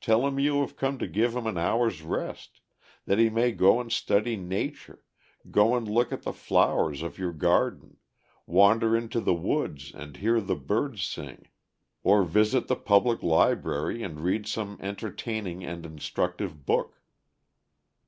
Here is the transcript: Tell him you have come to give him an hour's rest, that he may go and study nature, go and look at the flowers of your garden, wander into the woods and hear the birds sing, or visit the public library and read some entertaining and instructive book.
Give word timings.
Tell 0.00 0.26
him 0.26 0.40
you 0.40 0.62
have 0.62 0.74
come 0.74 0.98
to 0.98 1.06
give 1.06 1.36
him 1.36 1.46
an 1.46 1.56
hour's 1.56 2.02
rest, 2.02 2.60
that 3.06 3.20
he 3.20 3.30
may 3.30 3.52
go 3.52 3.80
and 3.80 3.92
study 3.92 4.36
nature, 4.36 5.04
go 5.52 5.76
and 5.76 5.86
look 5.88 6.10
at 6.10 6.22
the 6.24 6.32
flowers 6.32 7.00
of 7.00 7.16
your 7.16 7.32
garden, 7.32 7.98
wander 8.44 8.96
into 8.96 9.20
the 9.20 9.34
woods 9.36 9.92
and 9.94 10.16
hear 10.16 10.40
the 10.40 10.56
birds 10.56 11.04
sing, 11.06 11.46
or 12.02 12.24
visit 12.24 12.66
the 12.66 12.74
public 12.74 13.22
library 13.22 14.02
and 14.02 14.18
read 14.22 14.48
some 14.48 14.78
entertaining 14.82 15.62
and 15.64 15.86
instructive 15.86 16.66
book. 16.66 17.00